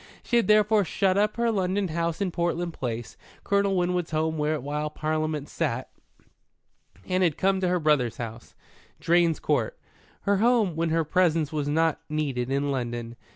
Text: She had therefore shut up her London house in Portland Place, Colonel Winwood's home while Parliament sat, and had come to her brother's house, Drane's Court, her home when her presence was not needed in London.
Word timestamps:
She 0.23 0.37
had 0.37 0.47
therefore 0.47 0.83
shut 0.83 1.15
up 1.15 1.37
her 1.37 1.51
London 1.51 1.89
house 1.89 2.21
in 2.21 2.31
Portland 2.31 2.73
Place, 2.73 3.17
Colonel 3.43 3.75
Winwood's 3.77 4.09
home 4.09 4.35
while 4.35 4.89
Parliament 4.89 5.47
sat, 5.47 5.91
and 7.07 7.21
had 7.21 7.37
come 7.37 7.61
to 7.61 7.67
her 7.67 7.79
brother's 7.79 8.17
house, 8.17 8.55
Drane's 8.99 9.39
Court, 9.39 9.77
her 10.21 10.37
home 10.37 10.75
when 10.75 10.89
her 10.89 11.03
presence 11.03 11.51
was 11.53 11.67
not 11.67 11.99
needed 12.09 12.49
in 12.49 12.71
London. 12.71 13.15